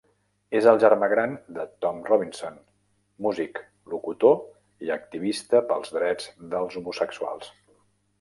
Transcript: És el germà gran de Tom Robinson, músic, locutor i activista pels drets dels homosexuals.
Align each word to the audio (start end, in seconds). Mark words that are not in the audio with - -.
És 0.59 0.67
el 0.69 0.77
germà 0.83 1.07
gran 1.09 1.33
de 1.57 1.65
Tom 1.85 1.99
Robinson, 2.07 2.55
músic, 3.25 3.61
locutor 3.93 4.39
i 4.87 4.91
activista 4.97 5.61
pels 5.73 5.93
drets 5.99 6.31
dels 6.55 6.79
homosexuals. 6.83 7.53